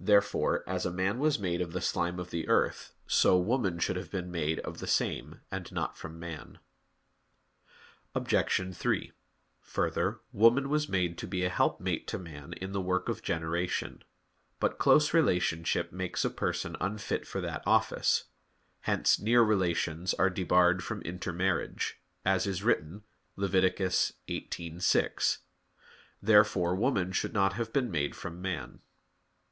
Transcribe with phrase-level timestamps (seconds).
[0.00, 4.10] Therefore, as man was made of the slime of the earth, so woman should have
[4.10, 6.58] been made of the same, and not from man.
[8.12, 8.76] Obj.
[8.76, 9.12] 3:
[9.60, 14.02] Further, woman was made to be a helpmate to man in the work of generation.
[14.58, 18.24] But close relationship makes a person unfit for that office;
[18.80, 23.04] hence near relations are debarred from intermarriage, as is written
[23.36, 23.52] (Lev.
[23.52, 25.38] 18:6).
[26.20, 28.80] Therefore woman should not have been made from man.